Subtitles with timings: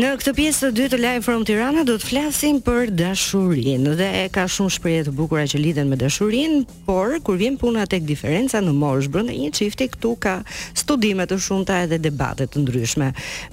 [0.00, 4.06] Në këtë pjesë të dytë të Live from Tirana do të flasim për dashurinë dhe
[4.32, 8.62] ka shumë shprehje të bukura që lidhen me dashurinë, por kur vjen puna tek diferenca
[8.64, 10.38] në mosh brenda një çifti këtu ka
[10.80, 13.10] studime të shumta edhe debate të ndryshme.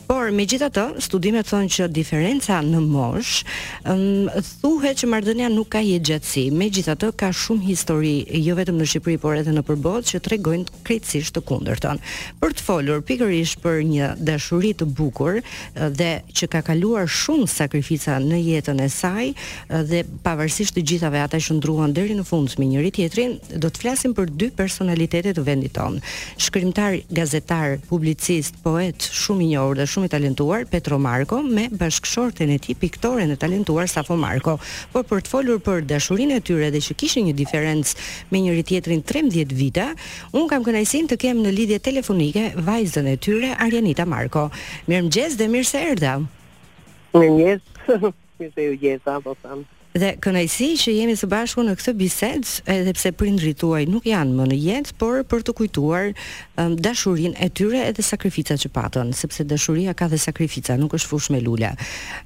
[0.07, 3.41] Por megjithatë, studimet thonë që diferenca në mosh
[3.83, 6.45] um, thuhet që marrëdhënia nuk ka jetë gjatësi.
[6.63, 8.13] Megjithatë, ka shumë histori
[8.47, 12.01] jo vetëm në Shqipëri, por edhe në përbot që tregojnë krejtësisht të kundërtën.
[12.39, 15.43] Për të folur pikërisht për një dashuri të bukur
[15.75, 19.35] dhe që ka kaluar shumë sakrifica në jetën e saj eh,
[19.89, 23.81] dhe pavarësisht të gjithave ata që ndruan deri në fund me njëri tjetrin, do të
[23.83, 25.97] flasim për dy personalitete të vendit ton.
[26.41, 32.53] Shkrimtar, gazetar, publicist, poet shumë i njohur dhe shumë i talentuar Petro Marko me bashkëshorten
[32.55, 34.57] e tij piktoren e talentuar Safo Marko.
[34.93, 38.65] Por për të folur për dashurinë e tyre dhe që kishin një diferencë me njëri
[38.73, 39.89] tjetrin 13 vite,
[40.37, 44.47] un kam kënaqësinë të kem në lidhje telefonike vajzën e tyre Arjanita Marko.
[44.87, 45.85] Mirëmëngjes dhe mirë se
[47.17, 47.73] Mirë njës,
[48.41, 49.65] mirë se ju gjitha, po thamë.
[49.97, 54.35] Dhe kënajsi që jemi së bashku në këtë bisedë, edhe pse prindrit tuaj nuk janë
[54.37, 59.13] më në jetë, por për të kujtuar um, dashurinë e tyre edhe sakrificat që patën,
[59.17, 61.71] sepse dashuria ka dhe sakrifica, nuk është fush me lula.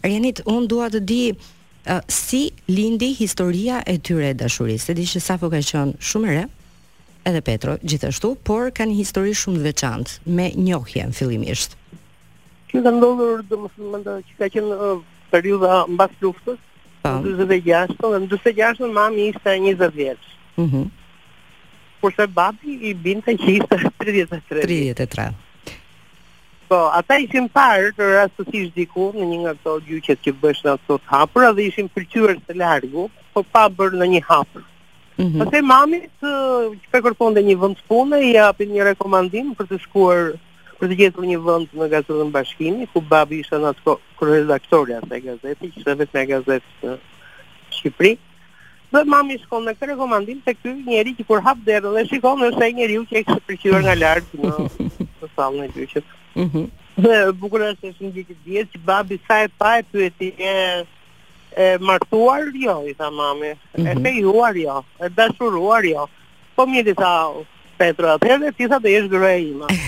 [0.04, 4.90] Rjenit, unë dua të di uh, si lindi historia e tyre e dashurisë.
[4.92, 6.44] Të di që Safo ka qënë shumë re,
[7.30, 11.78] edhe Petro gjithashtu, por ka një histori shumë të veçantë me njohje fillimisht
[12.72, 15.00] që ka ndodhur do të thonë mendoj që ka qenë uh,
[15.34, 16.60] periudha mbas luftës.
[17.02, 17.12] Po.
[17.26, 20.34] 46, në 46 mami ishte 20 vjeç.
[20.58, 20.68] Mhm.
[20.82, 20.90] Mm
[22.02, 24.64] Kurse babi i binte që ishte 33.
[24.72, 25.26] 33.
[26.72, 30.74] Po, ata ishin parë të rastësisht diku në një nga të gjyqet që bësh në
[30.80, 33.06] ato hapura dhe ishin pëlqyer së largu,
[33.36, 34.14] po pa bërë në mhm.
[34.16, 34.66] një hapër.
[35.46, 36.30] Ate mami, që
[36.90, 40.24] mami dhe një vend pune, i japin një rekomandim për të shkuar
[40.82, 44.96] për të gjetur një vend në gazetën Bashkimi, ku babi isha në atë kohë kryeredaktori
[44.98, 46.96] atë gazetë, ishte vetëm në gazetë në
[47.78, 48.16] Shqipëri.
[48.92, 52.42] Dhe mami shkon në këtë komandim se ky njeriu që kur hap derën dhe shikon
[52.50, 54.56] është ai njeriu që është përqyer nga lart në
[55.22, 56.10] në sallën e gjyqit.
[56.42, 56.66] Mhm.
[57.06, 60.56] Dhe bukur është se një gjithë diet që babi sa e pa e pyeti e
[61.62, 64.02] e martuar jo i tha mami, e mhm.
[64.06, 66.08] fejuar jo, e dashuruar jo.
[66.58, 67.14] Po mirë i tha
[67.82, 69.70] Petro atëherë ti sa të jesh gruaja ime.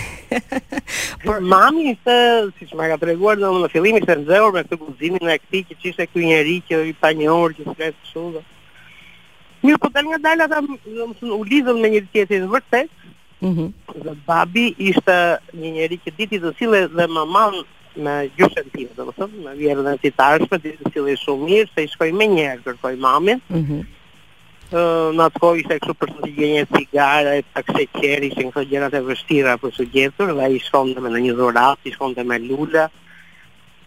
[1.24, 2.14] Por mami se
[2.58, 5.74] siç më ka treguar domun në fillim ishte nxehur me këtë guzimin e këtij që
[5.90, 7.10] ishte ky njerëz që i pa
[7.42, 8.42] orë që flet kështu.
[9.64, 12.90] Mirë, po tani ndal ata domun u lidhën me një tjetër vërtet.
[13.44, 13.66] Mhm.
[14.04, 15.16] dhe babi ishte
[15.60, 17.52] një njerëz që diti të sille dhe mamam
[18.04, 21.84] në gjyshen tim, domethënë, na vjen në si tarshme, diti të sille shumë mirë, se
[21.84, 23.42] i shkoi më njerë, herë kërkoi mamin.
[23.52, 23.74] Mhm.
[23.80, 23.93] Mm
[24.74, 28.50] në atë kohë ishte kështu për të gjenje cigare, e pak se qeri, që në
[28.54, 31.92] këto gjerat e vështira për së gjetur, dhe i shkonte me në një dhurat, i
[31.94, 32.88] shkonte me lulla.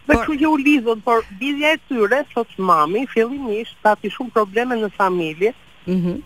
[0.08, 4.32] Dhe kështu gjë u lidhën, por bidhja e tyre, sot mami, fillimisht, ta ti shumë
[4.38, 5.52] probleme në familje,
[5.84, 6.18] mm -hmm.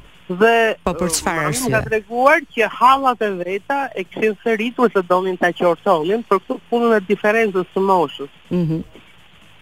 [0.43, 1.71] dhe po për mami është?
[1.75, 6.37] ka treguar që halat e veta e këshin së rritu e donin të qortonin, për
[6.41, 8.31] këtu punën e diferenzës të moshës.
[8.55, 8.81] Mm -hmm.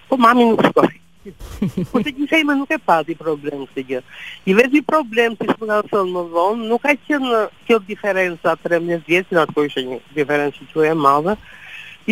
[0.08, 0.99] Po mami nuk shkoj.
[1.20, 3.98] Po të gjithë e nuk e pati problem këtë gjë.
[4.48, 9.04] I vezi problem që shumë nga thënë më vonë, nuk ka qënë kjo diferenca 13
[9.08, 11.34] vjetë, në atë ishe një diferencë që e madhe,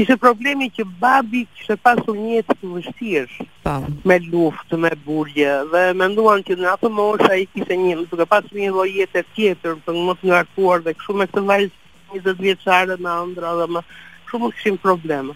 [0.03, 3.79] ishe problemi që babi kështë pasu një jetë të vështirë po.
[4.13, 8.09] me luftë, me burje, dhe me nduan që në atë mosha i kise një, në
[8.13, 10.45] tukë pasu një lojet e tjetër, të në më të nga
[10.85, 11.75] dhe këshu me këtë vajzë
[12.13, 13.87] 20 vjeqare me andra dhe më
[14.29, 15.33] shumë këshim probleme.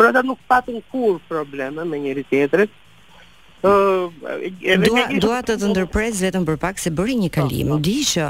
[0.00, 2.70] Por ata nuk patën kur probleme me njëri tjetrit,
[3.60, 7.68] Dua dua të të ndërpres vetëm për pak se bëri një po, kalim.
[7.74, 7.76] Po.
[7.84, 8.28] Di që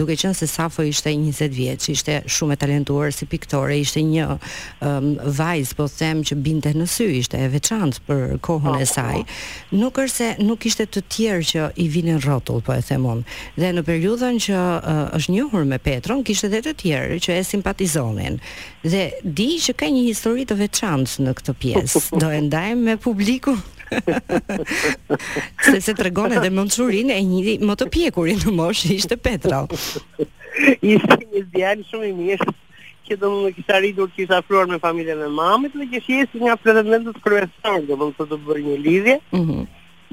[0.00, 4.26] duke qenë se Safo ishte 20 vjeç, ishte shumë e talentuar si piktore, ishte një
[4.38, 8.88] um, vajz, po them që binte në sy, ishte e veçantë për kohën po, e
[8.88, 9.20] saj.
[9.76, 13.24] Nuk është se nuk ishte të tjerë që i vinin rrotull, po e them unë.
[13.60, 17.44] Dhe në periudhën që uh, është njohur me Petron, kishte edhe të tjerë që e
[17.52, 18.40] simpatizonin.
[18.88, 22.06] Dhe di që ka një histori të veçantë në këtë pjesë.
[22.22, 23.58] Do e ndajmë me publiku.
[25.62, 28.94] Se se të regon edhe më në e një më të pjekur i në moshë,
[28.96, 29.64] ishte Petra.
[30.92, 32.52] ishte një zdjali shumë i mishë
[33.08, 36.16] që do më në kisha rridur që isha fruar me familje e mamit, dhe kështë
[36.18, 39.66] jesë një apredet në të kërvesar, dhe më të të bërë një lidhje, mm -hmm.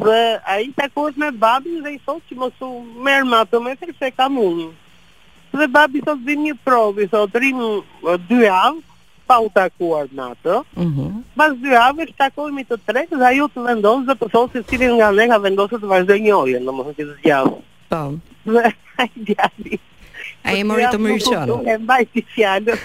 [0.06, 0.20] dhe
[0.54, 2.68] a i të me babin dhe i thot që më su
[3.08, 4.70] merë më atë me të kështë e kam unë.
[5.60, 6.54] Dhe babi thot dhe një
[7.04, 7.70] I thot rrimë
[8.30, 8.80] dy avë,
[9.30, 10.56] pa u takuar me atë.
[10.76, 11.10] Mhm.
[11.38, 14.64] Pas dy javë takohemi të tretë dhe ajo të vendos dhe të po thosë se
[14.72, 17.52] cilin nga ne ka vendosur të vazhdojë një orë, domethënë që të zgjavë.
[17.92, 18.02] Po.
[18.54, 18.72] Dhe
[19.04, 19.80] ai djali.
[20.50, 21.54] Ai mori të mirëshon.
[21.76, 22.84] E mbaj ti fjalën.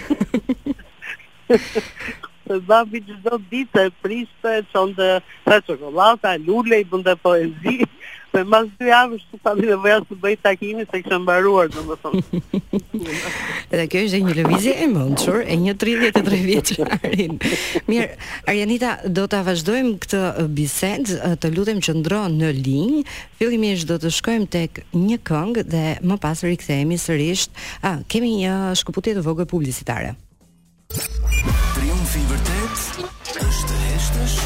[2.47, 5.09] se babi që do ditë e priste, që onë të
[5.45, 7.79] të qokolata, lullë i bënde poezi,
[8.35, 11.83] dhe mas dy javë shtu të të të të bëjt takimi se kështë mbaruar, dhe
[11.87, 12.23] më thonë.
[13.71, 17.39] Dhe kjo është një lëvizje e mëndëshur, e një 33 vjeqë arin.
[17.89, 18.19] Mirë,
[18.51, 20.21] Arjanita, do të vazhdojmë këtë
[20.59, 23.03] bised, të lutem që ndronë në linjë,
[23.39, 27.47] fillimisht do të shkojmë tek një këngë dhe më pas rikthehemi sërish.
[27.81, 30.13] Ah, kemi një shkëputje të vogël publicitare
[34.11, 34.41] dështësh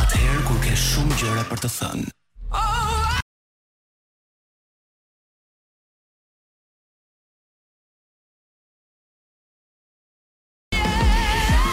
[0.00, 2.12] Atëherë kur ke shumë gjëra për të thënë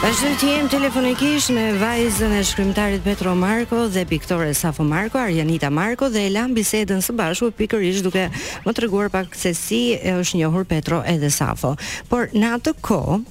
[0.04, 5.69] Pashtu të jemë telefonikish me vajzën e shkrymtarit Petro Marko dhe piktore Safo Marko, Arjanita
[5.71, 8.25] Marko dhe Elan Bisedën së bashku pikërish duke
[8.65, 11.77] më të reguar pak se si është njohur Petro edhe Safo.
[12.12, 13.21] Por në atë kohë,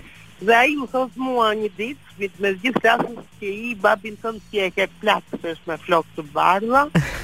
[0.46, 2.06] Dhe a i më thosë mua një ditë,
[2.42, 5.36] me gjithë klasës që i babin tënë si e ke plakë,
[5.68, 6.84] me flokë të bardha,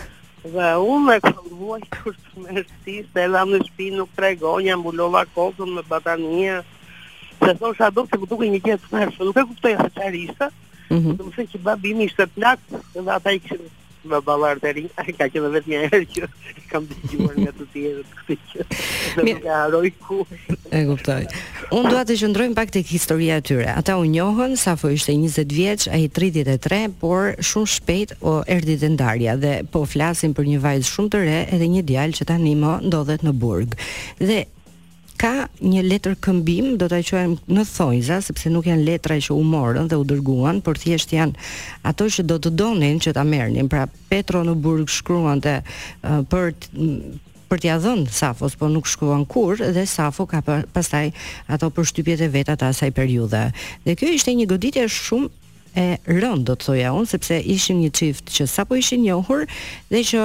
[0.53, 5.83] Dhe unë e kërruaj të shmërësi, se edhe në shpi nuk tregonja, mbulova kokën me
[5.91, 6.61] batania,
[7.43, 10.51] se thonë do të që këtu këtë një gjithë shmërësi, nuk e kuptoj e haqarisa,
[10.91, 11.17] mm -hmm.
[11.19, 13.75] dhe mëse që babimi ishte plakë, dhe ata i kështë
[14.09, 14.85] me ballar të ri,
[15.19, 16.29] ka që më vetë një herë që
[16.71, 20.21] kam dëgjuar nga të tjerë të këtë që më ka harroi ku.
[20.75, 21.21] E kuptoj.
[21.77, 23.69] Unë dua të qëndrojmë pak tek historia e tyre.
[23.81, 28.79] Ata u njohën sa fu ishte 20 vjeç, ai 33, por shumë shpejt o erdhi
[28.83, 32.29] te ndarja dhe po flasin për një vajzë shumë të re edhe një djalë që
[32.33, 33.77] tani më ndodhet në burg.
[34.23, 34.47] Dhe
[35.19, 39.41] ka një letër këmbim, do ta quajmë në thojza, sepse nuk janë letra që u
[39.49, 41.37] morën dhe u dërguan, por thjesht janë
[41.89, 43.69] ato që do të donin që ta merrnin.
[43.73, 46.91] Pra Petro në Burg shkruante uh, për t,
[47.51, 50.43] për t'ia dhënë Safos, por nuk shkruan kur dhe Safo ka
[50.75, 51.09] pastaj
[51.51, 53.49] ato përshtypjet e veta të asaj periudhe.
[53.87, 55.33] Dhe kjo ishte një goditje shumë
[55.77, 59.43] e rënd do të thoja unë sepse ishin një çift që sapo ishin njohur
[59.93, 60.23] dhe që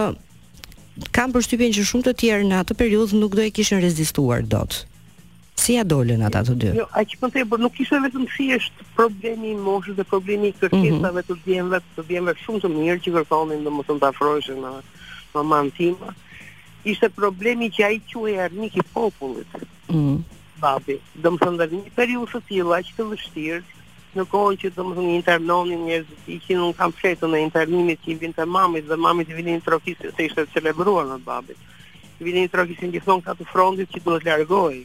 [1.09, 4.81] kam përshtypjen që shumë të tjerë në atë periudhë nuk do e kishin rezistuar dot.
[5.61, 6.69] Si ja dolën ata të dy?
[6.79, 10.55] Jo, a që përthej, për nuk kishte vetëm thjesht problemi i moshës dhe problemi i
[10.57, 11.27] kërkesave mm -hmm.
[11.29, 14.73] të djemve, të djemve shumë të mirë që kërkonin dhe më të më të
[15.33, 16.09] në mamën tima,
[16.83, 19.51] ishte problemi që a i armik e arnik i popullit,
[19.93, 20.15] mm
[20.61, 23.61] babi, dhe më të një periusë të tjilë, që të vështirë,
[24.15, 28.01] në kohën që të më thëmë internonin njërës, i që nuk kam fletë në internimit
[28.03, 31.19] që i vinë të mamit, dhe mamit i vinë në trofisë, të ishte celebruar në
[31.23, 31.59] babit.
[32.19, 34.83] I vinë në trofisë në gjithon ka frontit që duhet largohi.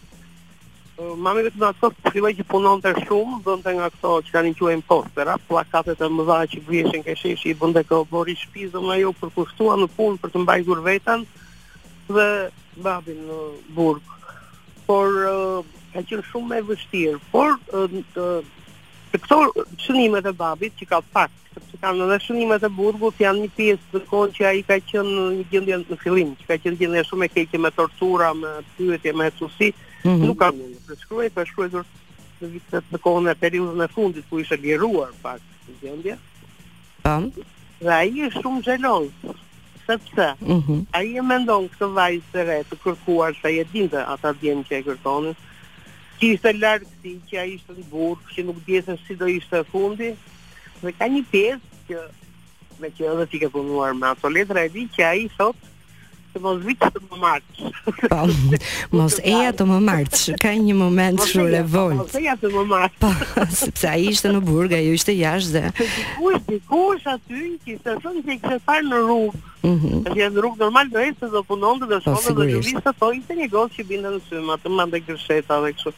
[1.20, 4.52] Mami vetë në atë të filloj që punon të shumë, bëndë nga këto që kanë
[4.54, 8.96] në quen postera, plakatet e mëdha që vjeshen kësheshi, i bëndë e këllë shpizë, nga
[9.02, 11.26] jo kushtua në punë për të mbajgur vetën
[12.08, 12.28] dhe
[12.86, 13.42] babin në
[13.76, 14.06] burg.
[14.86, 15.10] Por,
[15.92, 17.58] ka qenë shumë e vështirë, por,
[18.14, 18.28] të,
[19.16, 23.44] se këto shënimet e babit që ka pak, sepse kanë edhe shënimet e burgut, janë
[23.44, 26.80] një pjesë të konë që ai ka qenë një gjendje në fillim, që ka qenë
[26.82, 29.70] gjendje shumë e keqe me tortura, me pyetje, me hetësi,
[30.04, 30.26] mm -hmm.
[30.26, 30.80] nuk ka mundë.
[30.88, 31.90] Për shkruaj, për shkruaj dhërë
[32.40, 35.40] në vitet në kohën e periudhën e fundit ku ishe liruar pak
[35.82, 36.16] gjendja.
[37.04, 37.42] gjendje.
[37.84, 39.10] Dhe ai është shumë gjelonë,
[39.86, 40.80] sepse mm -hmm.
[40.92, 44.72] ai e mendonë këtë vajzë të re të kërkuar sa e dinte ata djem që
[44.76, 45.36] e
[46.20, 49.60] që ishte lartë si që a ishte në burë, që nuk djesë si do ishte
[49.72, 50.12] fundi,
[50.82, 52.04] dhe ka një pjesë që
[52.80, 55.75] me që edhe ti ke punuar me ato letra e di që a i thotë
[56.36, 57.72] të mos vit të më marrë.
[58.10, 58.22] Po.
[58.98, 60.36] Mos eja të më marrë.
[60.42, 61.98] Ka një moment shumë revolt.
[62.04, 62.92] Mos eja të më marrë.
[63.02, 63.12] Po,
[63.56, 65.90] sepse ai ishte në burg, ajo ishte jashtë dhe.
[66.18, 69.42] Ku është dikush aty që të thonë se kishte parë në rrugë.
[69.62, 70.02] Mhm.
[70.02, 73.38] Mm në rrugë normal do ishte do punonte dhe po, shkonte dhe lëvizte thonë se
[73.40, 75.96] një gocë që binte në sy, atë mande kësheta dhe kështu.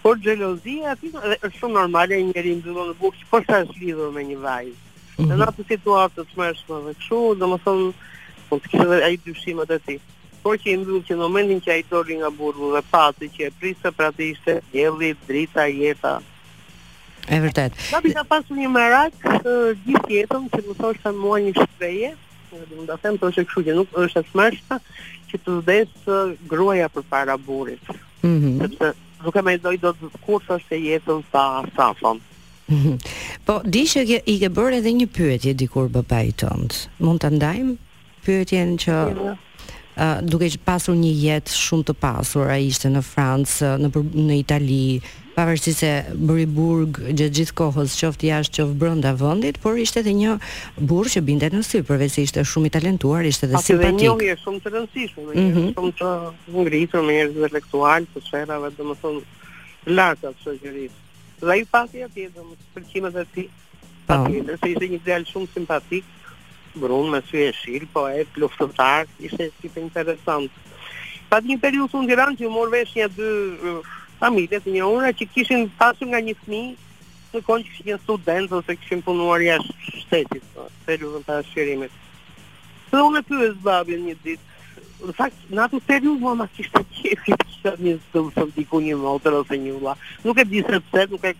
[0.00, 4.22] Por xhelozia aty është shumë normale e njerëzit në burg, por sa është lidhur me
[4.28, 4.76] një vajzë.
[4.76, 5.32] Mm -hmm.
[5.32, 5.48] Në mhm.
[5.52, 7.90] atë situatë të smershme dhe kështu, domethënë
[8.50, 9.98] mund po të edhe ai dyshim atë ti.
[10.40, 13.46] Por që i ndodh që në momentin që ai doli nga burri dhe pati që
[13.46, 16.14] e priste pra të ishte dielli, drita, jeta.
[17.30, 17.76] E vërtet.
[17.92, 19.18] Babi ka pasur një marak
[19.84, 22.14] gjithë jetën që më thoshte mua një shpreje,
[22.54, 24.80] do të them thoshte që kështu që nuk është as mërshta
[25.30, 26.08] që të vdes
[26.50, 27.84] gruaja përpara burrit.
[28.22, 28.56] Mhm.
[28.56, 28.90] Mm Sepse
[29.24, 31.44] nuk e mendoj dot kurse se jetën sa
[31.76, 31.92] sa
[32.66, 32.96] mhm.
[33.44, 36.86] Po, di që i ke bërë edhe një pyetje dikur bëpa i tëndë.
[37.04, 37.76] Mund të ndajmë?
[38.24, 43.72] pyetjen që uh, duke që pasur një jetë shumë të pasur, a ishte në Francë,
[43.82, 43.90] në,
[44.30, 44.82] në Itali,
[45.36, 50.14] pavarësisht se bëri burg gjithë gjithë kohës qoftë jashtë qoftë brenda vëndit, por ishte dhe
[50.18, 50.34] një
[50.90, 53.92] burë që bindet në sy, përveç se ishte shumë i talentuar, ishte po, dhe simpatik.
[53.92, 55.74] A për dhe njohi shumë të rëndësishme, mm -hmm.
[55.78, 59.24] shumë të ngritur me njërës intelektual, të shërave, dhe më thonë,
[59.96, 60.92] lartë atë shëgjërit.
[61.46, 63.48] Dhe i pati atë, dhe më të përqimet e po.
[64.10, 66.04] pati, se ishte një ideal shumë simpatik,
[66.78, 70.50] brun me sy e shil, po e pluftëtar, ishte si të interesant.
[71.30, 73.30] Pa një periudë unë diran që morë vesh një dy
[73.70, 76.62] uh, familje të një ura që kishin pasur nga një fmi,
[77.34, 81.96] në konë që kishin studentë ose kishin punuar jashtë shtetit, po, periudën për shqerimit.
[82.90, 84.48] Dhe unë në pyës babin një ditë,
[85.10, 89.38] në fakt në atë periudhë mama kishte qefi që më të më thon një motër
[89.42, 89.78] ose një
[90.24, 91.34] Nuk e di se pse, nuk e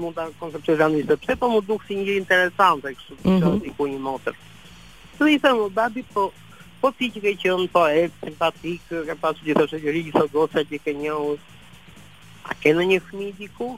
[0.00, 3.40] mund ta konceptualizoj se sepse po më duk si një interesante kështu mm -hmm.
[3.44, 4.34] që diku një motër.
[5.20, 6.30] Po i thamë babi po
[6.80, 10.78] po ti që ke qenë po e simpatik, ke pasur gjithë shoqëri, gjithë gocat që
[10.80, 11.34] ke njohu.
[12.48, 13.68] A ke ndonjë fëmijë diku?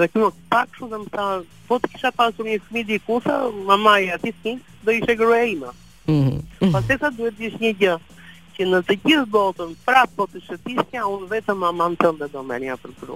[0.00, 1.26] Dhe kjo pak shumë dhe më tha,
[1.68, 3.36] po të kisha pasur një fmi di kusa,
[3.68, 5.70] mamaj e ati s'kin, do ishe gërë e ima.
[6.74, 7.94] Pa të sa duhet dhish një gjë,
[8.56, 12.42] që në të gjithë botën, pra po të shëtis një, unë vetë mamë në do
[12.50, 13.14] me një atër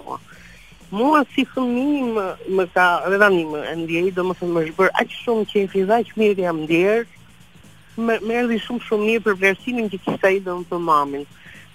[0.93, 4.65] Mua si fëmi më, më ka, dhe da një më ndjeri, do më thëmë më
[4.69, 7.07] shbërë, aqë shumë që i fizaj që mirë jam ndjerë,
[8.01, 11.25] më më erdhi shumë shumë mirë për vlerësimin që kishte ai dhënë për mamin.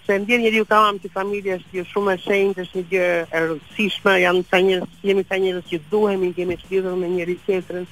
[0.07, 3.07] Se ndjen njeriu ka mamë që familja është një shumë e shenjtë, është një gjë
[3.31, 7.87] e rëndësishme, janë sa një jemi ka njerëz që duhemi, kemi lidhur me njëri tjetrin.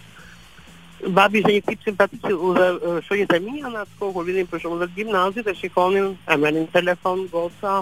[1.19, 2.69] Babi ishte një tip simpatik, u dha
[3.07, 6.37] shojë të mia në atë kohë kur vinim për shkollën e gimnazit, e shikonin, e
[6.41, 7.77] merrnin në telefon goca.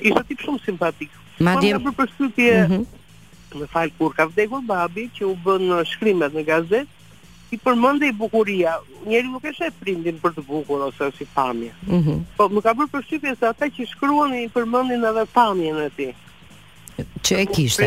[0.00, 1.10] Ishte tip shumë simpatik.
[1.44, 3.72] Ma dhe për përshtypje, më mhm.
[3.74, 6.86] fal kur ka vdekur babi që u bën shkrimet në gazetë,
[7.52, 8.74] i përmënde i bukuria,
[9.06, 11.70] njeriu nuk e prindin për të bukur ose si pamje.
[11.86, 12.22] Mhm.
[12.36, 16.12] po më ka bërë përshtypje se ata që shkruan i përmendin edhe pamjen e tij.
[17.22, 17.86] Që e kishte.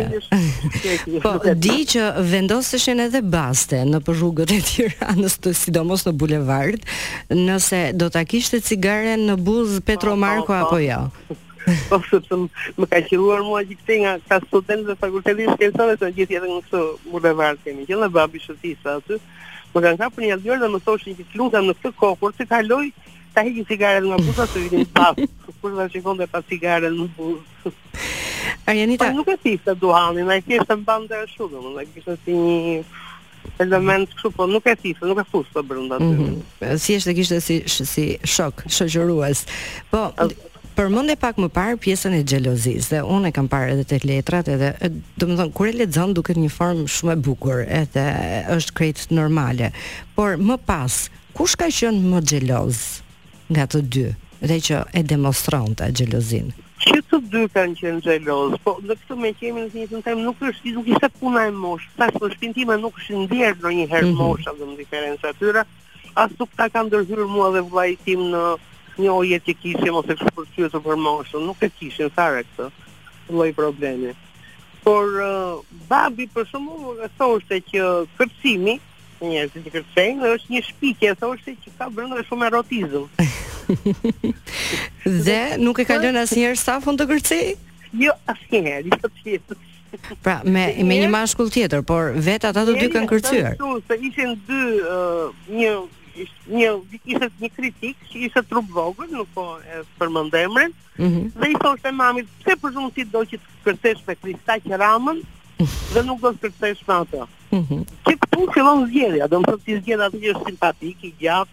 [1.23, 6.85] po di që vendoseshin edhe baste në për rrugët e Tiranës, të sidomos në bulevard,
[7.29, 10.53] nëse do ta kishte cigare në buzë Petro po, po, Marko po.
[10.61, 11.11] apo jo.
[11.91, 12.35] po sepse
[12.79, 16.33] më ka qelluar mua gjithë këtej nga ka studentë të fakultetit të shkencave, të gjithë
[16.37, 19.19] jetën në bulevard kemi qenë në babi shtëpisë aty.
[19.71, 21.91] Më po kanë ka për një alë dhe më thoshë një të lutëm në të
[21.95, 22.89] kokur, që kaloj
[23.31, 26.41] të hekin sigaret nga busa, së vitin të bafë, që kur dhe shikon dhe pa
[26.49, 27.71] sigaret në busë.
[28.67, 31.87] Po nuk e si se duhani, në e si e se mbam dhe në e
[31.95, 32.75] kështë si një
[33.63, 36.11] element kështu po nuk e thifë, nuk e fustë brenda aty.
[36.11, 36.77] Mm -hmm.
[36.83, 39.45] Si është kishte si si shok, shoqëruas.
[39.93, 40.03] Po,
[40.81, 44.47] përmende pak më parë pjesën e xhelozisë dhe unë e kam parë edhe te letrat
[44.49, 48.05] edhe do të them kur e lexon duket një formë shumë e bukur edhe
[48.55, 49.67] është krejt normale.
[50.17, 51.03] Por më pas,
[51.37, 52.79] kush ka qenë më xheloz
[53.53, 54.07] nga të dy?
[54.49, 56.47] dhe që e demonstronte xhelozin gjelozin.
[56.81, 60.15] Që të dy kanë qenë xheloz po në këtu me qemi në të një të
[60.23, 63.67] nuk është nuk ishte puna e moshë, sa shë në shpinë nuk është ndjerë mhm.
[63.69, 64.17] në një herë mm -hmm.
[64.17, 64.49] moshë,
[64.89, 65.63] dhe atyra,
[66.41, 68.41] nuk ta kanë dërhyrë mua dhe vlajtim në
[68.99, 72.67] një oje që kishim ose kështu për syë të përmoshën, nuk e kishim fare këtë
[73.31, 74.13] lloj problemi.
[74.83, 77.85] Por uh, babi për shembull e thoshte që
[78.17, 78.77] kërcimi,
[79.21, 83.07] njerëzit që kërcejnë është një shpikje, e thoshte që ka brenda shumë erotizëm.
[85.29, 87.43] dhe nuk e ka lënë asnjëherë stafon të kërcej?
[88.01, 89.67] Jo, asnjëherë, jo tjetër.
[90.23, 93.57] Pra, me, me një mashkull tjetër, por vetë ata të dy kanë kërcyer.
[94.07, 95.73] Ishin dy, uh, një
[96.19, 96.69] ishte një
[97.03, 100.73] ishte një kritik që ishte trup vogël, nuk po e përmend emrin.
[100.99, 101.25] Mm -hmm.
[101.41, 104.79] Dhe i thoshte mamit, pse për shkak të do që të kërcesh me kristal që
[104.83, 105.21] ramën
[105.93, 107.27] dhe nuk do të kërcesh me ato.
[107.53, 107.81] Mm -hmm.
[108.05, 111.51] Që ku fillon zgjedhja, do të thotë ti zgjedh atë që është simpatik, i gjatë.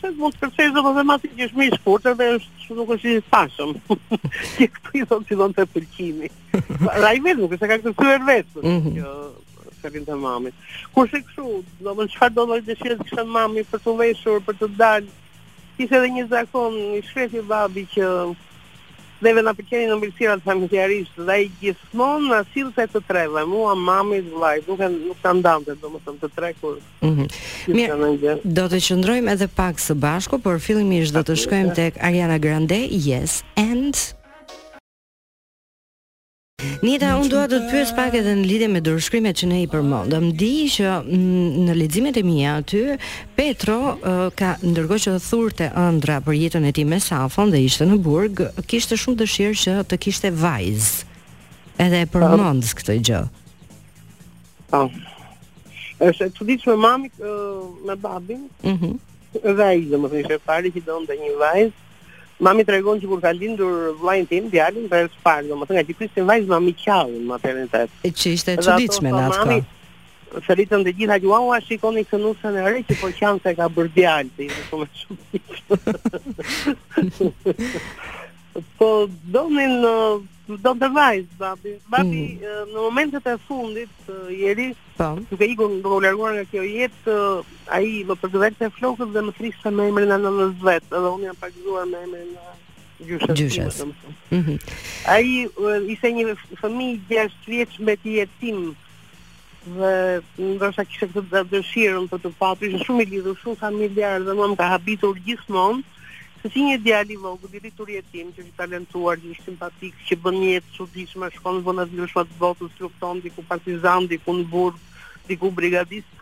[0.00, 2.88] të mund të kërcesh edhe me atë që është më i shkurtër dhe është nuk
[2.94, 3.70] është i pasëm.
[4.56, 6.28] Që ku i thon fillon të pëlqimi.
[6.86, 8.60] Pra, ai vetëm që s'e ka kërcyer vetë.
[8.68, 8.94] Mm -hmm.
[8.94, 9.08] Që
[9.80, 10.54] dëshirin të mamit.
[10.94, 14.42] Kur se këshu, do më në qëfar do dojtë të kështë mamit për të veshur,
[14.46, 15.14] për të dalë,
[15.78, 18.10] kështë edhe një zakon, një shkreti babi që
[19.18, 22.28] dheve vë në në mbërësira të familjarisht, dhe i gjithmon mhm.
[22.30, 26.00] në asilë të të tre, mua mamit, vlaj, nuk, nuk të ndamë të do më
[26.06, 26.78] të të tre, kur...
[27.02, 27.28] Mm -hmm.
[27.74, 32.38] Mirë, do të qëndrojmë edhe pak së bashku, por fillimisht do të shkojmë tek Ariana
[32.38, 32.78] Grande,
[33.10, 34.14] yes, and...
[36.82, 39.66] Nita, unë doa të të pyës pak edhe në lidhe me dërshkrimet që ne i
[39.70, 40.24] përmondëm.
[40.40, 42.80] Di që mm, në ledzimet e mija aty,
[43.38, 47.86] Petro uh, ka ndërgo që thurte ëndra për jetën e ti me Safon dhe ishte
[47.86, 51.14] në Burg, kishte shumë dëshirë që të kishte vajzë.
[51.86, 52.10] Edhe e ah.
[52.16, 53.22] përmondës këtë gjë.
[54.74, 54.82] Pa.
[54.82, 56.06] Ah.
[56.10, 58.98] Eshte të ditë me mami, uh, me babin, mm -hmm.
[59.60, 61.76] dhe i dhe më thënë që pari që do një vajzë,
[62.38, 65.66] Mami të regon që kur ka lindur vlajnë tim, djallin, për e së parë, më
[65.66, 68.30] të nga gjithë kristin vajzë mami qalën, më të rinë të të E që po,
[68.30, 69.58] të të të të të
[70.44, 73.68] Së rritëm dhe gjitha gjuan, u shikoni kë nusën e rritë, po që se ka
[73.74, 77.54] bërë alë, të i në shumë e shumë.
[78.78, 78.88] Po,
[79.32, 79.92] do në në
[80.62, 82.70] do të vajzë, babi babi mm.
[82.72, 85.10] në momentet e fundit ieri po.
[85.30, 87.16] duke i qenë duke u larguar nga kjo jetë
[87.76, 91.44] ai më përgjithësisht e flokët dhe më trishtën me emrin në 90 edhe unë jam
[91.58, 92.56] gjuar me emrin në
[93.10, 94.56] gjyshës gjyshës ëh ëh
[95.12, 98.64] ai i se një fëmijë gjashtë vjeç me të jetim
[99.76, 99.92] dhe
[100.54, 104.72] ndoshta kishte këtë dëshirën për të patur shumë i lidhur shumë familjar dhe më ka
[104.78, 105.84] habitur gjithmonë
[106.42, 110.18] Se si një djali vogë, di rritur jetim, që është talentuar, që është simpatik, që
[110.22, 114.44] bën një jetë çuditshme, shkon në vende të të botës, lufton diku partizan, diku në
[114.52, 114.78] burg,
[115.28, 116.14] diku brigadist.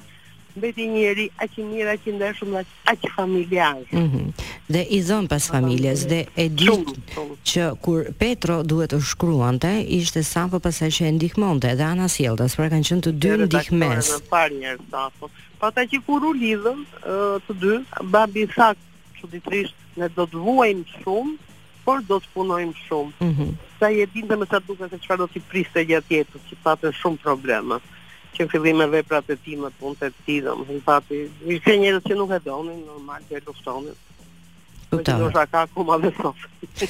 [0.57, 2.55] Mbeti një njeri aq i mirë, aq i ndershëm,
[2.93, 3.83] aq i familjar.
[3.91, 4.03] Mhm.
[4.03, 4.35] Mm
[4.75, 6.67] dhe i zon pas familjes dhe e di
[7.51, 12.09] që kur Petro duhet të shkruante, ishte sapo pas sa që e ndihmonte dhe Ana
[12.11, 14.09] Sjellta, pra kanë qenë të dy ndihmës.
[14.33, 15.31] Parë sapo.
[15.93, 16.83] që kur u lidhën
[17.47, 17.73] të dy,
[18.15, 18.51] babi i
[19.21, 21.35] çuditërisht ne do të vuajmë shumë,
[21.87, 23.13] por do të punojmë shumë.
[23.27, 23.53] Mm -hmm.
[23.81, 26.93] Sa je dinte më sa duket se çfarë do të priste gjatë jetës, që patë
[27.01, 27.79] shumë probleme
[28.37, 31.21] që në fillim e veprat e ti më punët e ti dhe më hëmë pati,
[31.55, 33.97] ishte njërës që nuk e donin, normal që e luftonin.
[34.91, 35.19] Kuptoj.
[35.21, 36.43] Do të ka akoma dhe sot.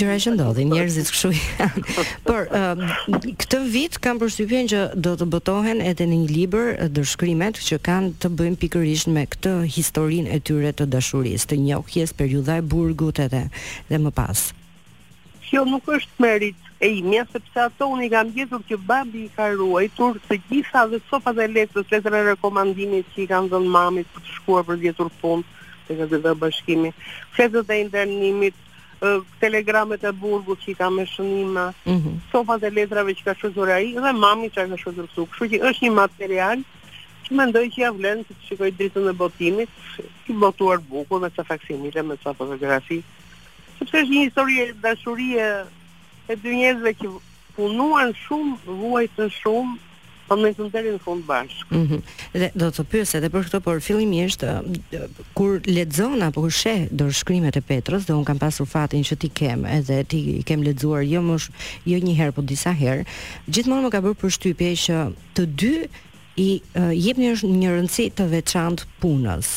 [0.00, 2.98] Gjëra që ndodhin, njerëzit kështu Por uh,
[3.42, 8.12] këtë vit kam përshtypjen që do të botohen edhe në një libër ndërshkrimet që kanë
[8.24, 13.20] të bëjnë pikërisht me këtë historinë e tyre të dashurisë, të njohjes periudha e burgut
[13.26, 13.44] edhe
[13.92, 14.46] dhe më pas.
[15.46, 19.34] Kjo nuk është merit e imja, sepse ato unë i kam gjithur që babi i
[19.36, 23.76] ka ruajtur të gjitha dhe sofa dhe lekës, letër e rekomandimit që i kanë dhënë
[23.78, 25.44] mamit për të shkuar për gjithur punë,
[25.88, 26.90] të nga dhe bashkimi,
[27.34, 28.54] fletët dhe internimit,
[29.40, 32.14] telegramet e burgu që i ka me shënima, mm -hmm.
[32.30, 35.26] sofat e letrave që ka shëzur a i, dhe mami që ka shëzur su.
[35.32, 36.64] Kështu që është një material
[37.26, 39.70] që me ndoj që ja vlenë që të shikoj dritën e botimit,
[40.24, 42.98] që botuar buku me të faksimile, me të fotografi,
[43.78, 45.46] përse është një historie dashurie
[46.28, 47.06] e dy njëzve që
[47.56, 49.74] punuan shumë, vuajtën shumë,
[50.26, 51.68] Po me shumë deri në fund bashkë.
[51.76, 52.00] Mhm.
[52.34, 54.42] dhe do të pyes edhe për këto, por fillimisht
[55.38, 59.28] kur lexon apo kur sheh dorëshkrimet e Petrës, dhe un kam pasur fatin që ti
[59.30, 61.38] kem, edhe ti i kem lexuar jo më
[61.92, 63.06] jo një herë, por disa herë,
[63.46, 64.98] gjithmonë më ka bërë përshtypje që
[65.38, 65.72] të dy
[66.42, 69.52] i uh, jep një, një rëndësi të veçantë punës.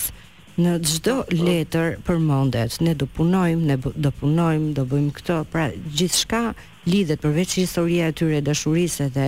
[0.59, 1.35] Në çdo ah, po.
[1.47, 6.43] letër përmendet, ne do punojmë, ne do punojmë, do bëjmë këtë, pra gjithçka
[6.89, 9.27] lidhet përveç historia e tyre dashurisë dhe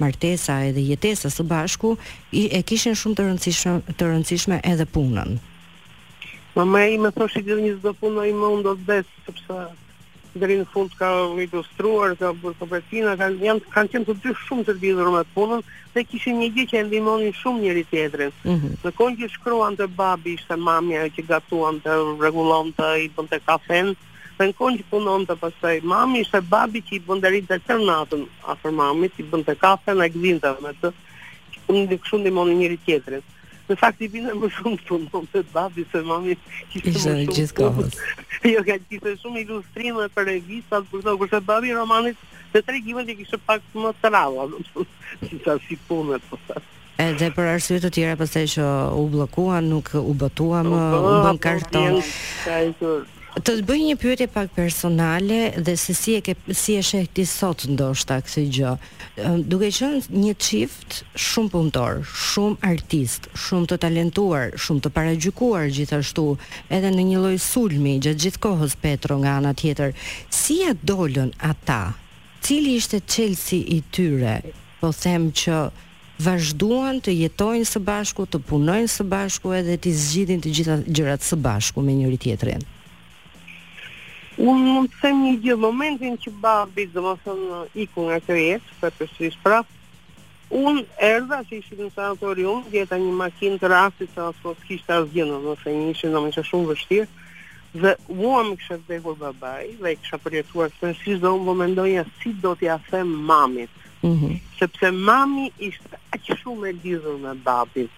[0.00, 1.94] martesa edhe jetesa së bashku,
[2.32, 5.36] i, e kishin shumë të rëndësishme, të rëndësishme edhe punën.
[6.56, 9.20] Ma me i me thoshi dhe një zdo punë, a i më ndo të desë,
[9.28, 9.60] sëpse
[10.40, 11.10] dheri në fund ka
[11.44, 15.60] ilustruar, ka bërë kompetina, kanë janë, kanë qenë të dy shumë të lidhur me punën,
[15.92, 18.32] dhe kishin një gjë që e ndimoni shumë njëri tjetërin.
[18.48, 18.76] Mm -hmm.
[18.84, 21.90] Në konë që shkruan të babi, ishte mamja që gatuan të
[22.24, 23.42] regulon të i bënd të
[24.38, 27.84] Dhe në kohën që punon të pasaj, mami se babi që i bëndarit të tërë
[27.88, 28.22] natën
[28.62, 30.90] për mami, që i bënd të kafe në gvinta me të,
[31.52, 33.28] që punë në këshu në njëri tjetërit.
[33.68, 36.34] Në fakt i bine më shumë të punon të babi, se mami
[36.74, 41.72] ishte më shumë të Jo, ka qise shumë ilustrime për revistat, për të se babi
[41.76, 42.18] romanit,
[42.52, 44.48] dhe tre gjimën që kishe pak më të rala,
[45.28, 46.62] si të si punë po të
[47.02, 48.66] Edhe për arsye të tjera pastaj që
[49.00, 50.82] u bllokuan, nuk u botuam, u
[51.24, 51.96] bën po, karton.
[53.32, 57.06] Të të bëjë një pyetje pak personale dhe se si e ke si e sheh
[57.16, 58.72] ti sot ndoshta këtë gjë.
[59.52, 66.26] Duke qenë një çift shumë punëtor, shumë artist, shumë të talentuar, shumë të paragjykuar gjithashtu,
[66.68, 69.96] edhe në një lloj sulmi gjatë gjithë kohës Petro nga ana tjetër,
[70.42, 71.80] si ja dolën ata?
[72.44, 74.36] Cili ishte çelësi i tyre?
[74.82, 75.62] Po them që
[76.28, 81.24] vazhduan të jetojnë së bashku, të punojnë së bashku edhe të zgjidhin të gjitha gjërat
[81.30, 82.68] së bashku me njëri tjetrin.
[84.40, 88.18] Unë mund të them një gjë momentin që babi dhe më thënë në iku nga
[88.24, 89.66] kjo jetë, për të shqish praf,
[90.56, 94.96] unë erdha që ishë në sanatorium, gjeta një makinë të rasit sa asë mos kishtë
[94.96, 97.10] asë gjënë, thënë një ishë në më shumë vështirë,
[97.82, 101.28] dhe mua më kështë dhe kur babaj, dhe i kështë përjetuar të në shqish dhe
[101.36, 106.68] unë më po mendoja si do t'ja them mamit, mm sepse mami ishtë aqë shumë
[106.68, 107.88] e gjithur me babin,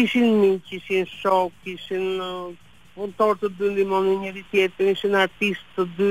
[0.00, 2.50] ishin mi, ishin shok, ishin uh,
[2.94, 6.10] punëtor të dy ndihmoni njëri tjetrin, ishin artistë të dy,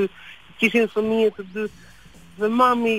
[0.62, 1.66] kishin fëmijë të dy.
[2.40, 2.96] Dhe mami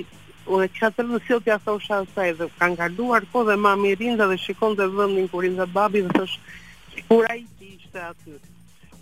[0.52, 3.94] u e ka tërë nësio të jasë usha saj dhe kanë kaluar po dhe mami
[4.00, 8.36] rinda dhe shikonte të vëndin kur rinda babi dhe të shë kura ti ishte aty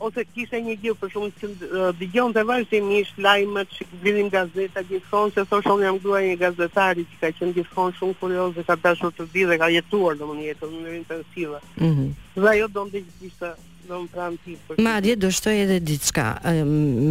[0.03, 5.69] ose kishte një gjë për shkak të dëgjonte vazhdimisht lajmet, vinin gazeta gjithkohon se thosh
[5.75, 9.29] unë jam gruaja një gazetari që ka qenë gjithkohon shumë kurioz dhe ka dashur të
[9.35, 11.61] di dhe ka jetuar domun jetën intensive.
[11.77, 12.03] Mhm.
[12.03, 13.49] Mm dhe ajo donte të ishte
[13.89, 14.55] do të pranë ti.
[14.85, 16.25] Madje do shtoj edhe diçka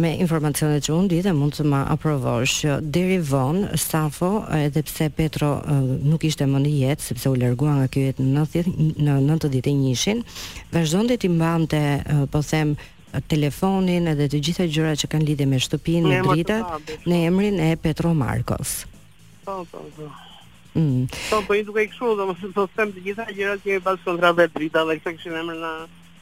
[0.02, 5.10] me informacione që unë di mund të ma aprovosh që vonë, von Safo edhe pse
[5.16, 9.18] Petro nuk ishte më në jetë sepse u largua nga kjo jetë në 90 në
[9.28, 10.24] 91-shin,
[10.74, 11.82] vazhdonte të mbante
[12.32, 12.74] po them
[13.28, 17.22] telefonin edhe të gjitha gjërat që kanë lidhje me shtëpinë me dritat në po.
[17.28, 18.84] emrin e Petro Markos.
[19.44, 20.06] Po, po, po.
[20.72, 21.04] Mm.
[21.28, 24.16] Po po i duhet kështu, domethënë të po them të gjitha gjërat që i bashkon
[24.16, 25.72] drave drita dhe këta kishin emrin na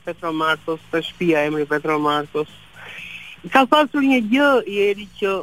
[0.04, 2.48] Petro Markos, të shpia emri Petro Markos.
[3.52, 5.34] Ka pasur një gjë i eri që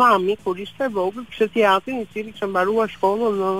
[0.00, 3.52] mami, kur ishte vogël, kështë të jatin i cili kështë mbarua shkollën në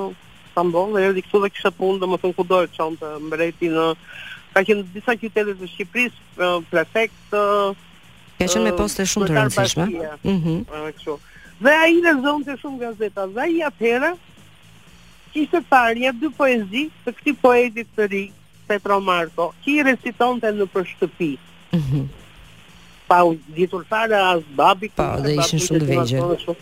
[0.51, 3.69] Stambol, dhe eri këtu dhe kështë punë, dhe më thënë ku dojë qonë të mbreti
[3.73, 3.85] në...
[4.51, 6.17] Ka qenë disa qytetet të Shqipëris,
[6.73, 7.21] prefekt...
[7.31, 9.87] Ka qenë me poste shumë të rëndësishme.
[10.27, 11.15] Mhm.
[11.61, 14.11] Dhe a i dhe zonë të shumë gazeta, dhe a i atëherë,
[15.35, 18.40] kishtë të farja dy poezi të këti poetit të rikë,
[18.71, 21.31] Petro Marko, ki resiton të në për shtëpi.
[21.73, 22.09] Mm -hmm.
[23.11, 26.55] Pa u ditur fare as babi, pa u dhe ishin shumë të vejgjë.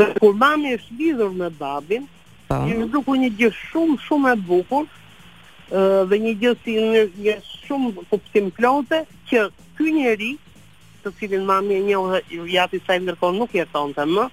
[0.00, 2.06] Dhe kur mami e lidhur me babin,
[2.48, 2.62] pa.
[2.68, 4.86] një duku një gjë shumë, shumë e bukur,
[6.12, 9.44] dhe një gjë si një, një shumë kuptim klote, që
[9.76, 10.32] ky njeri,
[11.04, 12.00] të cilin mami e një
[12.54, 14.24] jati sa i nërkon nuk jeton të më,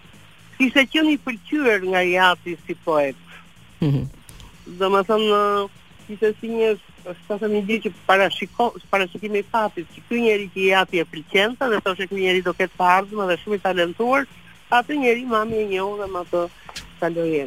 [0.56, 3.20] si se që një pëlqyër nga jati si poet.
[3.84, 4.06] Mm -hmm.
[4.80, 5.42] Dhe më thëmë,
[6.08, 6.72] si se si një
[7.28, 10.62] Sa të më di që para shiko, para shikimi i papit, që ky njeri që
[10.68, 13.58] ia ti e pëlqen sa dhe thoshë ky njeri do ketë të ardhmë dhe shumë
[13.60, 14.28] i talentuar,
[14.80, 16.44] atë njeri mami e njohë dhe më të
[17.02, 17.46] kaloj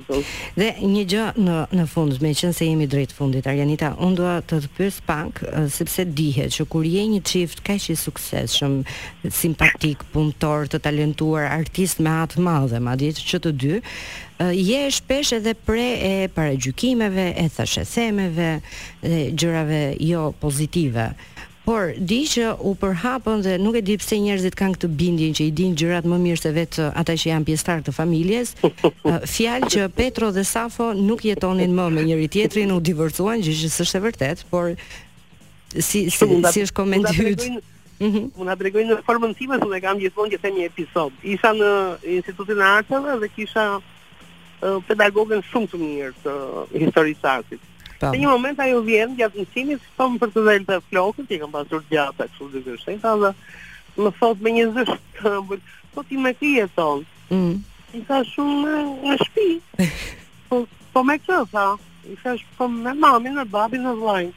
[0.58, 4.34] Dhe një gjë në në fund, me qenë se jemi drejt fundit, Arjanita, unë dua
[4.44, 5.40] të të pyes pak,
[5.74, 8.78] sepse dihet që kur je një çift kaq i suksesshëm,
[9.34, 13.74] simpatik, punëtor, të talentuar, artist me atë madhe, madje që të dy,
[14.64, 18.50] je shpesh edhe pre e paragjykimeve, e thashesemeve,
[19.04, 21.12] dhe gjërave jo pozitive.
[21.64, 25.46] Por di që u përhapën dhe nuk e di pse njerëzit kanë këtë bindje që
[25.48, 28.54] i din gjërat më mirë se vetë uh, ata që janë pjesëtar të familjes.
[29.04, 33.52] Uh, fjalë që Petro dhe Safo nuk jetonin më me njëri tjetrin, u divorcuan, gjë
[33.60, 34.70] që s'është e vërtet, por
[35.74, 37.50] si si, si është koment i hyrë?
[38.00, 38.90] Mund ta tregoj mhm.
[38.94, 41.12] në formën time se kam gjithmonë që them një episod.
[41.34, 41.70] Isha në
[42.16, 46.34] Institutin e artëve dhe kisha uh, pedagogën shumë të mirë të
[46.86, 47.68] historisë artit.
[48.02, 51.52] Në një moment ajo vjen gjatë mësimit, thon për të dhënë të flokët, i kam
[51.54, 52.86] pasur gjatë kështu dy gjëra.
[52.90, 53.30] Ai thonë,
[54.06, 54.84] më thot me një të
[55.18, 55.62] këmbull,
[55.94, 57.04] po ti me ti e thon.
[57.30, 57.62] Mm.
[57.98, 59.88] I ka shumë në shtëpi.
[60.50, 60.60] Po
[60.94, 61.66] po me kë tha?
[62.10, 64.32] I ka po me mamin, me babin, me vllajin.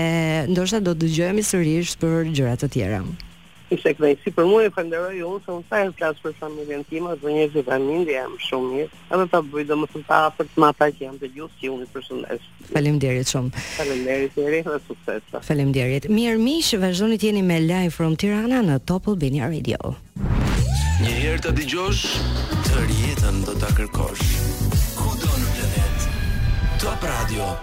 [0.52, 3.00] ndoshta do të gjëmi sërish për gjërat të tjera.
[3.72, 4.16] Ishte kthej.
[4.24, 7.32] Si për mua e falenderoj unë se unë sa jam klas për familjen time, do
[7.34, 9.02] një zë familje jam shumë mirë.
[9.18, 12.46] Edhe ta bëj domoshta pa afërt me ata që janë të gjithë që unë përshëndes.
[12.72, 13.66] Faleminderit shumë.
[13.76, 15.38] Faleminderit deri në sukses.
[15.50, 16.08] Faleminderit.
[16.16, 19.84] Mirë miq, vazhdoni të jeni me live from Tirana në Top Albania Radio.
[21.04, 22.04] Një herë ta dëgjosh,
[22.68, 24.28] të rjetën do ta kërkosh.
[24.96, 26.12] Kudo në planet.
[26.86, 27.58] Top Radio.